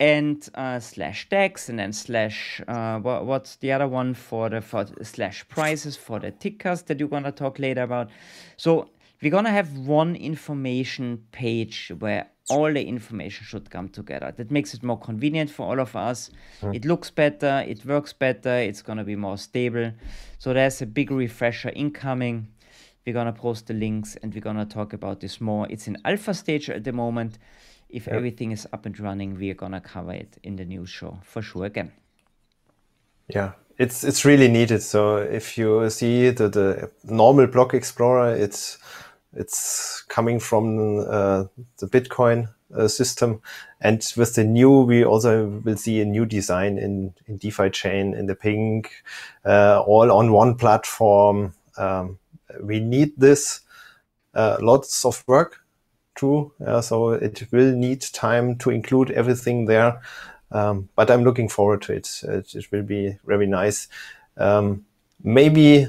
and 0.03 0.49
uh, 0.55 0.81
slash 0.81 1.29
dex 1.29 1.69
and 1.69 1.79
then 1.79 1.93
slash 1.93 2.61
uh, 2.67 2.99
what, 2.99 3.25
what's 3.25 3.55
the 3.57 3.71
other 3.71 3.87
one 3.87 4.13
for 4.13 4.49
the 4.49 4.59
for 4.59 4.85
slash 5.01 5.47
prices 5.47 5.95
for 5.95 6.19
the 6.19 6.29
tickers 6.29 6.81
that 6.83 6.99
you're 6.99 7.07
gonna 7.07 7.31
talk 7.31 7.57
later 7.57 7.83
about. 7.83 8.09
So 8.57 8.89
we're 9.21 9.31
gonna 9.31 9.51
have 9.51 9.77
one 9.77 10.17
information 10.17 11.23
page 11.31 11.89
where 11.99 12.27
all 12.49 12.73
the 12.73 12.83
information 12.83 13.45
should 13.45 13.69
come 13.69 13.87
together. 13.87 14.33
That 14.35 14.51
makes 14.51 14.73
it 14.73 14.83
more 14.83 14.99
convenient 14.99 15.49
for 15.49 15.65
all 15.67 15.79
of 15.79 15.95
us. 15.95 16.29
Mm. 16.61 16.75
it 16.75 16.83
looks 16.83 17.09
better 17.09 17.63
it 17.65 17.85
works 17.85 18.11
better 18.11 18.55
it's 18.57 18.81
gonna 18.81 19.05
be 19.05 19.15
more 19.15 19.37
stable. 19.37 19.93
So 20.37 20.53
there's 20.53 20.81
a 20.81 20.85
big 20.85 21.11
refresher 21.11 21.69
incoming. 21.69 22.47
We're 23.05 23.13
gonna 23.13 23.31
post 23.31 23.67
the 23.67 23.73
links 23.73 24.17
and 24.21 24.33
we're 24.33 24.41
gonna 24.41 24.65
talk 24.65 24.91
about 24.91 25.21
this 25.21 25.39
more. 25.39 25.65
It's 25.69 25.87
in 25.87 25.97
alpha 26.03 26.33
stage 26.33 26.69
at 26.69 26.83
the 26.83 26.91
moment 26.91 27.37
if 27.93 28.07
yep. 28.07 28.15
everything 28.15 28.51
is 28.51 28.67
up 28.73 28.85
and 28.85 28.99
running, 28.99 29.37
we're 29.37 29.53
gonna 29.53 29.79
cover 29.79 30.13
it 30.13 30.37
in 30.43 30.55
the 30.55 30.65
news 30.65 30.89
show 30.89 31.19
for 31.23 31.41
sure 31.41 31.65
again. 31.65 31.91
Yeah, 33.27 33.51
it's 33.77 34.03
it's 34.03 34.25
really 34.25 34.47
needed. 34.47 34.81
So 34.81 35.17
if 35.17 35.57
you 35.57 35.89
see 35.89 36.31
the, 36.31 36.49
the 36.49 36.91
normal 37.03 37.47
block 37.47 37.73
explorer, 37.73 38.35
it's 38.35 38.79
it's 39.35 40.03
coming 40.09 40.39
from 40.39 40.99
uh, 40.99 41.45
the 41.77 41.87
Bitcoin 41.87 42.49
uh, 42.75 42.87
system, 42.87 43.41
and 43.79 44.03
with 44.17 44.35
the 44.35 44.43
new, 44.43 44.81
we 44.81 45.05
also 45.05 45.61
will 45.63 45.77
see 45.77 46.01
a 46.01 46.05
new 46.05 46.25
design 46.25 46.77
in 46.77 47.13
in 47.27 47.37
DeFi 47.37 47.69
chain 47.69 48.13
in 48.13 48.25
the 48.25 48.35
pink, 48.35 49.03
uh, 49.45 49.81
all 49.85 50.11
on 50.11 50.31
one 50.31 50.55
platform. 50.55 51.53
Um, 51.77 52.17
we 52.61 52.79
need 52.79 53.13
this. 53.17 53.61
Uh, 54.35 54.57
lots 54.61 55.05
of 55.05 55.23
work 55.27 55.62
true. 56.15 56.53
Yeah, 56.59 56.81
so 56.81 57.11
it 57.11 57.47
will 57.51 57.73
need 57.73 58.01
time 58.01 58.57
to 58.57 58.69
include 58.69 59.11
everything 59.11 59.65
there. 59.65 60.01
Um, 60.51 60.89
but 60.95 61.09
I'm 61.09 61.23
looking 61.23 61.49
forward 61.49 61.81
to 61.83 61.93
it. 61.93 62.21
It, 62.23 62.55
it 62.55 62.71
will 62.71 62.83
be 62.83 63.17
very 63.25 63.47
nice. 63.47 63.87
Um, 64.37 64.85
maybe 65.23 65.87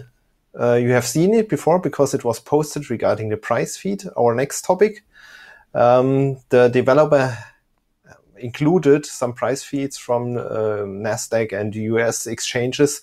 uh, 0.59 0.75
you 0.75 0.91
have 0.91 1.05
seen 1.05 1.35
it 1.35 1.49
before 1.49 1.79
because 1.79 2.15
it 2.15 2.25
was 2.25 2.41
posted 2.41 2.91
regarding 2.91 3.29
the 3.29 3.37
price 3.37 3.77
feed, 3.77 4.05
our 4.17 4.35
next 4.35 4.65
topic. 4.65 5.05
Um, 5.75 6.39
the 6.49 6.69
developer 6.69 7.37
included 8.39 9.07
some 9.07 9.33
price 9.33 9.63
feeds 9.63 9.97
from 9.97 10.37
uh, 10.37 10.85
NASDAQ 10.85 11.59
and 11.59 11.75
US 11.75 12.27
exchanges 12.27 13.01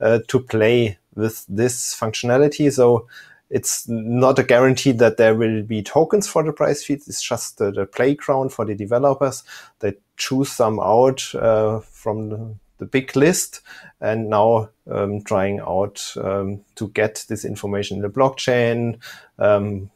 uh, 0.00 0.20
to 0.28 0.40
play 0.40 0.98
with 1.14 1.44
this 1.48 1.94
functionality. 1.98 2.72
So 2.72 3.06
it's 3.50 3.88
not 3.88 4.38
a 4.38 4.42
guarantee 4.42 4.92
that 4.92 5.16
there 5.16 5.34
will 5.34 5.62
be 5.62 5.82
tokens 5.82 6.26
for 6.26 6.42
the 6.42 6.52
price 6.52 6.82
feeds. 6.82 7.06
It's 7.08 7.22
just 7.22 7.58
the, 7.58 7.70
the 7.70 7.86
playground 7.86 8.52
for 8.52 8.64
the 8.64 8.74
developers. 8.74 9.44
They 9.80 9.94
choose 10.16 10.50
some 10.50 10.80
out 10.80 11.34
uh, 11.34 11.80
from 11.80 12.28
the, 12.30 12.56
big 12.90 13.16
list 13.16 13.62
and 14.02 14.28
now 14.28 14.68
um, 14.90 15.22
trying 15.22 15.58
out 15.58 16.12
um, 16.22 16.62
to 16.74 16.88
get 16.88 17.24
this 17.30 17.42
information 17.42 17.96
in 17.96 18.02
the 18.02 18.10
blockchain, 18.10 18.98
um, 19.38 19.90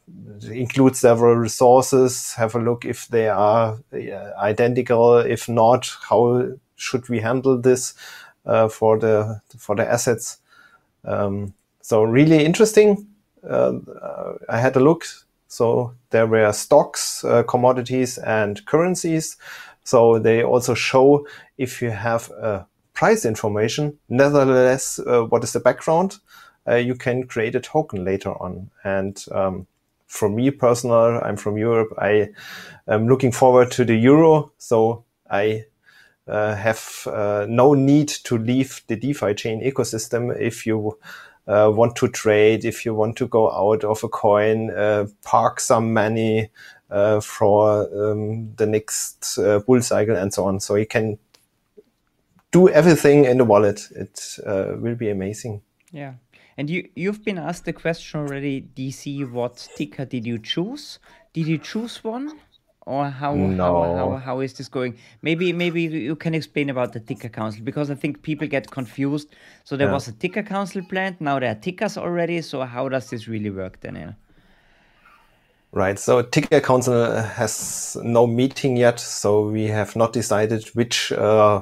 include 0.49 0.95
several 0.95 1.35
resources, 1.35 2.33
have 2.33 2.55
a 2.55 2.59
look 2.59 2.85
if 2.85 3.07
they 3.09 3.27
are 3.29 3.77
uh, 3.93 4.31
identical. 4.39 5.17
If 5.17 5.47
not, 5.47 5.95
how 6.09 6.53
should 6.77 7.07
we 7.09 7.19
handle 7.19 7.59
this 7.61 7.93
uh, 8.47 8.69
for 8.69 8.97
the 8.97 9.39
for 9.55 9.75
the 9.75 9.87
assets? 9.87 10.39
Um, 11.05 11.53
so 11.81 12.01
really 12.01 12.43
interesting 12.43 13.08
I 13.43 14.59
had 14.59 14.75
a 14.75 14.79
look. 14.79 15.05
So 15.47 15.93
there 16.11 16.27
were 16.27 16.51
stocks, 16.53 17.23
uh, 17.23 17.43
commodities, 17.43 18.17
and 18.19 18.63
currencies. 18.65 19.37
So 19.83 20.19
they 20.19 20.43
also 20.43 20.75
show 20.75 21.25
if 21.57 21.81
you 21.81 21.89
have 21.89 22.31
uh, 22.31 22.63
price 22.93 23.25
information, 23.25 23.97
nevertheless, 24.09 24.99
what 25.05 25.43
is 25.43 25.53
the 25.53 25.59
background, 25.59 26.19
you 26.67 26.93
can 26.93 27.25
create 27.25 27.55
a 27.55 27.59
token 27.59 28.05
later 28.05 28.31
on. 28.31 28.69
And 28.83 29.25
um, 29.31 29.65
for 30.05 30.29
me 30.29 30.51
personal, 30.51 31.19
I'm 31.23 31.37
from 31.37 31.57
Europe. 31.57 31.93
I 31.97 32.29
am 32.87 33.07
looking 33.07 33.31
forward 33.31 33.71
to 33.71 33.85
the 33.85 33.95
euro. 33.95 34.51
So 34.57 35.05
I 35.29 35.65
uh, 36.27 36.55
have 36.55 37.07
uh, 37.07 37.45
no 37.49 37.73
need 37.73 38.09
to 38.25 38.37
leave 38.37 38.83
the 38.87 38.95
DeFi 38.95 39.33
chain 39.33 39.63
ecosystem 39.63 40.35
if 40.39 40.65
you 40.65 40.99
uh, 41.49 41.71
want 41.73 41.95
to 41.95 42.07
trade, 42.07 42.63
if 42.63 42.85
you 42.85 42.93
want 42.93 43.15
to 43.17 43.27
go 43.27 43.51
out 43.51 43.83
of 43.83 44.03
a 44.03 44.07
coin, 44.07 44.69
uh, 44.71 45.07
park 45.23 45.59
some 45.59 45.91
money 45.93 46.49
uh, 46.91 47.19
for 47.19 47.89
um, 47.93 48.53
the 48.55 48.67
next 48.67 49.37
uh, 49.39 49.59
bull 49.59 49.81
cycle 49.81 50.15
and 50.15 50.33
so 50.33 50.45
on. 50.45 50.59
So 50.59 50.75
you 50.75 50.85
can 50.85 51.17
do 52.51 52.69
everything 52.69 53.25
in 53.25 53.37
the 53.37 53.45
wallet. 53.45 53.81
It 53.95 54.37
uh, 54.45 54.75
will 54.77 54.95
be 54.95 55.09
amazing. 55.09 55.61
Yeah. 55.91 56.13
And 56.57 56.69
you, 56.69 56.89
you've 56.95 57.23
been 57.23 57.37
asked 57.37 57.65
the 57.65 57.73
question 57.73 58.19
already, 58.19 58.61
DC, 58.75 59.29
what 59.31 59.69
ticker 59.75 60.05
did 60.05 60.27
you 60.27 60.37
choose? 60.39 60.99
Did 61.33 61.47
you 61.47 61.57
choose 61.57 62.03
one? 62.03 62.39
Or 62.89 63.05
how, 63.21 63.35
No. 63.35 63.63
how, 63.63 63.95
how, 63.97 64.17
how 64.17 64.39
is 64.39 64.53
this 64.53 64.67
going? 64.67 64.97
Maybe 65.21 65.53
maybe 65.53 65.83
you 65.83 66.15
can 66.15 66.33
explain 66.33 66.69
about 66.71 66.91
the 66.91 66.99
ticker 66.99 67.29
council 67.29 67.61
because 67.63 67.91
I 67.91 67.95
think 67.95 68.23
people 68.23 68.47
get 68.47 68.71
confused. 68.71 69.27
So 69.63 69.77
there 69.77 69.87
Yeah. 69.87 69.93
was 69.93 70.07
a 70.07 70.11
ticker 70.13 70.43
council 70.43 70.81
planned, 70.81 71.17
now 71.19 71.39
there 71.39 71.51
are 71.51 71.59
tickers 71.61 71.97
already. 71.97 72.41
So 72.41 72.65
how 72.65 72.89
does 72.89 73.09
this 73.09 73.27
really 73.27 73.51
work, 73.51 73.79
Daniel? 73.79 74.15
Right. 75.71 75.99
So 75.99 76.23
Ticker 76.23 76.61
Council 76.61 77.21
has 77.21 77.95
no 78.03 78.25
meeting 78.25 78.75
yet, 78.75 78.99
so 78.99 79.51
we 79.51 79.67
have 79.67 79.95
not 79.95 80.13
decided 80.13 80.65
which 80.73 81.11
uh, 81.11 81.61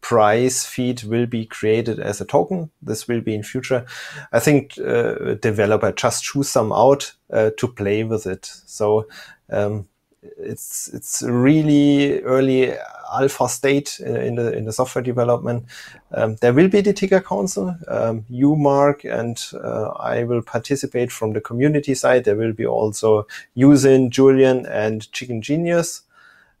price 0.00 0.64
feed 0.64 1.02
will 1.02 1.26
be 1.26 1.44
created 1.44 2.00
as 2.00 2.22
a 2.22 2.24
token. 2.24 2.70
This 2.80 3.06
will 3.06 3.20
be 3.20 3.34
in 3.34 3.42
future. 3.42 3.84
I 4.32 4.40
think 4.40 4.78
uh, 4.78 5.34
developer 5.42 5.92
just 5.92 6.24
choose 6.24 6.48
some 6.48 6.72
out 6.72 7.12
uh, 7.30 7.50
to 7.58 7.68
play 7.68 8.04
with 8.04 8.26
it. 8.26 8.46
So 8.66 9.08
um, 9.50 9.88
it's 10.36 10.88
it's 10.92 11.22
really 11.22 12.20
early 12.22 12.74
alpha 13.12 13.48
state 13.48 14.00
in, 14.00 14.34
the 14.36 14.52
in 14.52 14.64
the 14.64 14.72
software 14.72 15.02
development. 15.02 15.64
Um, 16.12 16.36
there 16.36 16.52
will 16.52 16.68
be 16.68 16.80
the 16.80 16.92
Ticker 16.92 17.20
Council. 17.20 17.76
Um, 17.88 18.24
you, 18.28 18.56
Mark, 18.56 19.04
and 19.04 19.42
uh, 19.54 19.88
I 19.90 20.24
will 20.24 20.42
participate 20.42 21.12
from 21.12 21.32
the 21.32 21.40
community 21.40 21.94
side. 21.94 22.24
There 22.24 22.36
will 22.36 22.52
be 22.52 22.66
also 22.66 23.26
Uzyn, 23.56 24.10
Julian, 24.10 24.66
and 24.66 25.10
Chicken 25.12 25.42
Genius. 25.42 26.02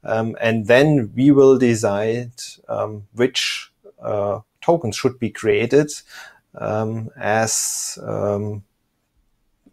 Um, 0.04 0.36
and 0.40 0.66
then 0.66 1.12
we 1.16 1.30
will 1.30 1.58
decide 1.58 2.32
um, 2.68 3.06
which 3.14 3.70
uh, 4.02 4.40
tokens 4.60 4.96
should 4.96 5.18
be 5.18 5.30
created 5.30 5.90
um, 6.56 7.10
as 7.16 7.98
um, 8.02 8.62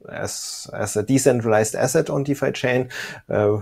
as 0.10 0.70
as 0.74 0.96
a 0.98 1.04
decentralized 1.04 1.76
asset 1.76 2.10
on 2.10 2.24
DeFi 2.24 2.52
chain, 2.52 2.90
uh, 3.30 3.62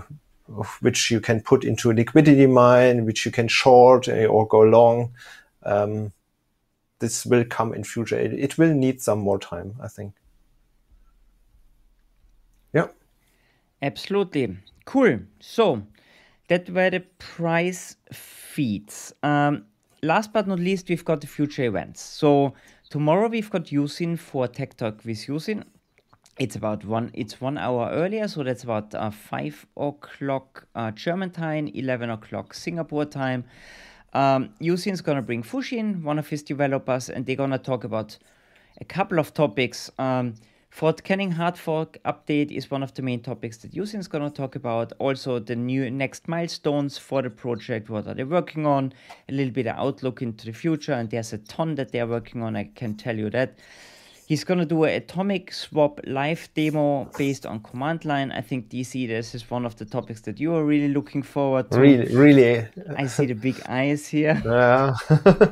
which 0.80 1.10
you 1.10 1.20
can 1.20 1.40
put 1.40 1.64
into 1.64 1.90
a 1.90 1.94
liquidity 1.94 2.46
mine, 2.46 3.04
which 3.04 3.24
you 3.24 3.32
can 3.32 3.48
short 3.48 4.08
uh, 4.08 4.26
or 4.26 4.46
go 4.46 4.60
long. 4.60 5.12
Um, 5.62 6.12
this 6.98 7.24
will 7.24 7.44
come 7.44 7.72
in 7.74 7.84
future. 7.84 8.18
It, 8.18 8.32
it 8.34 8.58
will 8.58 8.74
need 8.74 9.00
some 9.00 9.20
more 9.20 9.38
time, 9.38 9.74
I 9.80 9.88
think. 9.88 10.14
Yeah. 12.72 12.88
Absolutely. 13.82 14.58
Cool. 14.84 15.20
So 15.40 15.82
that 16.48 16.68
were 16.68 16.90
the 16.90 17.00
price 17.18 17.96
feeds. 18.12 19.14
Um, 19.22 19.64
last 20.02 20.32
but 20.32 20.46
not 20.46 20.58
least, 20.58 20.88
we've 20.88 21.04
got 21.04 21.20
the 21.20 21.26
future 21.26 21.64
events. 21.64 22.02
So 22.02 22.54
tomorrow 22.90 23.28
we've 23.28 23.50
got 23.50 23.66
Uzyn 23.66 24.18
for 24.18 24.46
Tech 24.46 24.76
Talk 24.76 25.04
with 25.04 25.18
Uzyn. 25.18 25.64
It's 26.40 26.56
about 26.56 26.86
one. 26.86 27.10
It's 27.12 27.38
one 27.38 27.58
hour 27.58 27.90
earlier, 27.90 28.26
so 28.26 28.42
that's 28.42 28.64
about 28.64 28.94
uh, 28.94 29.10
five 29.10 29.66
o'clock 29.76 30.66
uh, 30.74 30.90
German 30.90 31.28
time, 31.28 31.68
eleven 31.74 32.08
o'clock 32.08 32.54
Singapore 32.54 33.04
time. 33.04 33.44
Um, 34.14 34.48
Uzyn's 34.58 35.02
gonna 35.02 35.20
bring 35.20 35.42
Fuxing, 35.42 36.02
one 36.02 36.18
of 36.18 36.28
his 36.28 36.42
developers, 36.42 37.10
and 37.10 37.26
they're 37.26 37.36
gonna 37.36 37.58
talk 37.58 37.84
about 37.84 38.16
a 38.80 38.86
couple 38.86 39.18
of 39.18 39.34
topics. 39.34 39.90
Um, 39.98 40.32
Fort 40.70 41.04
Canning 41.04 41.32
hard 41.32 41.58
fork 41.58 41.98
update 42.06 42.50
is 42.50 42.70
one 42.70 42.82
of 42.82 42.94
the 42.94 43.02
main 43.02 43.20
topics 43.20 43.58
that 43.58 43.72
Uzyn's 43.72 44.08
gonna 44.08 44.30
talk 44.30 44.56
about. 44.56 44.94
Also, 44.98 45.40
the 45.40 45.56
new 45.56 45.90
next 45.90 46.26
milestones 46.26 46.96
for 46.96 47.20
the 47.20 47.28
project. 47.28 47.90
What 47.90 48.06
are 48.06 48.14
they 48.14 48.24
working 48.24 48.64
on? 48.64 48.94
A 49.28 49.32
little 49.32 49.52
bit 49.52 49.66
of 49.66 49.76
outlook 49.76 50.22
into 50.22 50.46
the 50.46 50.54
future, 50.54 50.94
and 50.94 51.10
there's 51.10 51.34
a 51.34 51.38
ton 51.38 51.74
that 51.74 51.92
they're 51.92 52.06
working 52.06 52.42
on. 52.42 52.56
I 52.56 52.70
can 52.74 52.94
tell 52.94 53.18
you 53.18 53.28
that. 53.28 53.58
He's 54.30 54.44
gonna 54.44 54.64
do 54.64 54.84
an 54.84 54.90
atomic 54.90 55.52
swap 55.52 55.98
live 56.04 56.48
demo 56.54 57.10
based 57.18 57.46
on 57.46 57.58
command 57.64 58.04
line. 58.04 58.30
I 58.30 58.42
think 58.42 58.68
DC, 58.68 59.08
this 59.08 59.34
is 59.34 59.50
one 59.50 59.66
of 59.66 59.74
the 59.74 59.84
topics 59.84 60.20
that 60.20 60.38
you 60.38 60.54
are 60.54 60.64
really 60.64 60.86
looking 60.86 61.24
forward 61.24 61.68
to. 61.72 61.80
Really, 61.80 62.14
really. 62.14 62.68
I 62.96 63.08
see 63.08 63.26
the 63.26 63.34
big 63.34 63.60
eyes 63.66 64.06
here. 64.06 64.40
Yeah. 64.46 64.94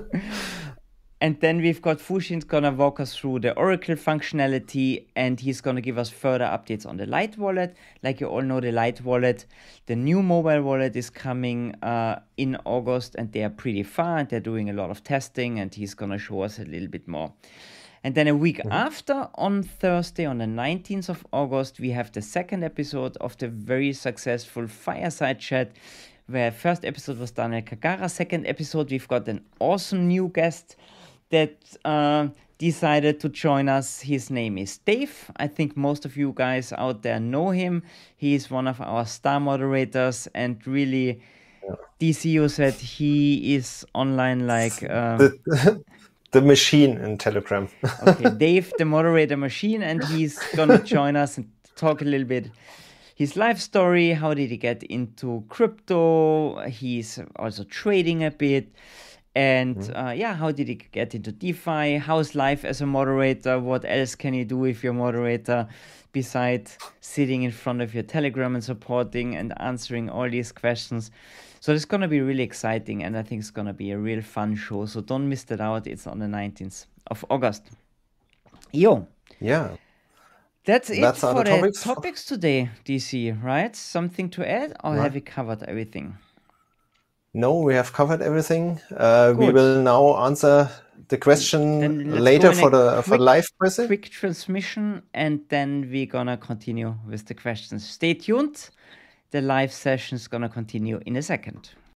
And 1.21 1.41
then 1.41 1.61
we've 1.61 1.83
got 1.83 1.99
Fuxing's 1.99 2.45
gonna 2.45 2.71
walk 2.71 3.01
us 3.01 3.17
through 3.17 3.41
the 3.41 3.53
Oracle 3.57 3.97
functionality 3.97 5.07
and 5.17 5.41
he's 5.41 5.61
gonna 5.61 5.81
give 5.81 5.99
us 5.99 6.09
further 6.09 6.45
updates 6.45 6.87
on 6.87 6.97
the 6.99 7.07
Light 7.07 7.37
Wallet. 7.37 7.75
Like 8.05 8.21
you 8.21 8.29
all 8.29 8.43
know, 8.43 8.61
the 8.61 8.71
Light 8.71 9.01
Wallet, 9.01 9.45
the 9.87 9.97
new 9.97 10.23
mobile 10.23 10.62
wallet 10.62 10.95
is 10.95 11.11
coming 11.11 11.75
uh, 11.83 12.21
in 12.37 12.57
August 12.64 13.17
and 13.17 13.33
they 13.33 13.43
are 13.43 13.51
pretty 13.51 13.83
far 13.83 14.19
and 14.19 14.29
they're 14.29 14.38
doing 14.38 14.71
a 14.71 14.73
lot 14.73 14.91
of 14.91 15.03
testing 15.03 15.59
and 15.59 15.75
he's 15.75 15.95
gonna 15.95 16.19
show 16.19 16.43
us 16.43 16.61
a 16.61 16.64
little 16.64 16.87
bit 16.87 17.09
more. 17.09 17.33
And 18.05 18.15
then 18.15 18.29
a 18.29 18.35
week 18.35 18.61
after, 18.71 19.29
on 19.35 19.63
Thursday, 19.63 20.25
on 20.25 20.39
the 20.39 20.45
19th 20.45 21.09
of 21.09 21.27
August, 21.33 21.81
we 21.81 21.91
have 21.91 22.13
the 22.13 22.23
second 22.23 22.63
episode 22.63 23.17
of 23.21 23.37
the 23.39 23.49
very 23.49 23.93
successful 23.93 24.69
Fireside 24.69 25.41
Chat, 25.41 25.73
where 26.27 26.53
first 26.53 26.85
episode 26.85 27.19
was 27.19 27.33
Daniel 27.33 27.63
Kagara. 27.63 28.09
Second 28.09 28.47
episode, 28.47 28.91
we've 28.91 29.09
got 29.09 29.29
an 29.29 29.45
awesome 29.59 30.07
new 30.07 30.29
guest 30.29 30.77
that 31.31 31.57
uh, 31.85 32.29
decided 32.59 33.19
to 33.21 33.29
join 33.29 33.69
us. 33.69 34.01
His 34.01 34.31
name 34.31 34.59
is 34.59 34.79
Dave. 34.79 35.31
I 35.37 35.49
think 35.49 35.77
most 35.77 36.05
of 36.05 36.17
you 36.17 36.33
guys 36.35 36.73
out 36.73 37.03
there 37.03 37.19
know 37.19 37.51
him. 37.51 37.83
He 38.17 38.35
is 38.35 38.51
one 38.51 38.69
of 38.69 38.81
our 38.81 39.07
star 39.07 39.41
moderators 39.41 40.29
and 40.35 40.65
really. 40.67 41.21
DCU 42.01 42.49
said 42.51 42.73
he 42.75 43.55
is 43.55 43.85
online 43.93 44.47
like 44.47 44.89
um, 44.89 45.39
the, 46.31 46.41
machine 46.43 46.99
in 46.99 47.19
Telegram. 47.19 47.69
okay, 48.07 48.31
Dave, 48.31 48.73
the 48.79 48.85
moderator 48.85 49.37
machine, 49.37 49.83
and 49.83 50.03
he's 50.05 50.38
gonna 50.55 50.79
join 50.83 51.17
us 51.17 51.37
and 51.37 51.51
talk 51.77 52.03
a 52.03 52.05
little 52.05 52.27
bit 52.27 52.51
his 53.19 53.37
life 53.37 53.59
story. 53.59 54.12
How 54.12 54.33
did 54.33 54.49
he 54.51 54.57
get 54.57 54.85
into 54.85 55.45
crypto? 55.49 56.61
He's 56.69 57.19
also 57.35 57.64
trading 57.64 58.23
a 58.23 58.31
bit. 58.31 58.73
And 59.35 59.93
uh, 59.95 60.12
yeah, 60.17 60.35
how 60.35 60.53
did 60.53 60.69
he 60.69 60.77
get 60.77 61.17
into 61.17 61.33
DeFi? 61.33 61.99
How's 61.99 62.37
life 62.37 62.64
as 62.64 62.81
a 62.81 62.87
moderator? 62.87 63.59
What 63.59 63.85
else 63.85 64.14
can 64.14 64.35
you 64.35 64.45
do 64.45 64.64
if 64.64 64.85
you're 64.85 64.93
a 64.93 64.97
moderator 64.97 65.67
besides 66.12 66.79
sitting 67.01 67.42
in 67.42 67.51
front 67.51 67.81
of 67.83 67.94
your 67.94 68.03
Telegram 68.03 68.55
and 68.55 68.64
supporting 68.64 69.37
and 69.37 69.53
answering 69.61 70.09
all 70.11 70.29
these 70.29 70.53
questions? 70.53 71.11
So 71.61 71.73
it's 71.73 71.85
gonna 71.85 72.09
be 72.09 72.21
really 72.21 72.44
exciting, 72.44 73.03
and 73.05 73.16
I 73.16 73.23
think 73.23 73.40
it's 73.40 73.51
gonna 73.51 73.73
be 73.75 73.90
a 73.90 73.99
real 73.99 74.23
fun 74.23 74.55
show. 74.57 74.87
So 74.87 75.01
don't 75.01 75.29
miss 75.29 75.44
that 75.44 75.61
out. 75.61 75.87
It's 75.87 76.07
on 76.07 76.18
the 76.21 76.27
19th 76.27 76.87
of 77.11 77.25
August. 77.31 77.64
Yo, 78.73 79.07
yeah. 79.40 79.71
that's 80.64 80.90
it 80.90 81.01
That's 81.01 81.21
for 81.21 81.35
the 81.35 81.42
the 81.44 81.51
topics? 81.51 81.83
topics 81.83 82.25
today, 82.25 82.71
DC. 82.85 83.33
Right? 83.42 83.75
Something 83.75 84.29
to 84.31 84.49
add, 84.49 84.77
or 84.85 84.92
Right. 84.94 85.03
have 85.03 85.14
we 85.14 85.21
covered 85.21 85.62
everything? 85.64 86.16
No, 87.35 87.61
we 87.61 87.75
have 87.75 87.92
covered 87.92 88.23
everything. 88.23 88.81
Uh, 88.97 89.35
we 89.37 89.51
will 89.53 89.81
now 89.83 90.16
answer 90.27 90.71
the 91.09 91.18
question 91.18 92.23
later 92.23 92.53
for 92.53 92.71
the 92.71 93.03
for 93.03 93.18
live 93.18 93.47
person. 93.59 93.87
Quick 93.87 94.11
transmission, 94.11 95.03
and 95.14 95.40
then 95.49 95.88
we're 95.90 96.07
gonna 96.07 96.37
continue 96.37 96.94
with 97.07 97.27
the 97.27 97.35
questions. 97.35 97.88
Stay 97.88 98.14
tuned. 98.14 98.71
The 99.31 99.40
live 99.40 99.73
session 99.73 100.16
is 100.16 100.29
gonna 100.29 100.49
continue 100.49 101.01
in 101.07 101.16
a 101.16 101.23
second. 101.23 101.71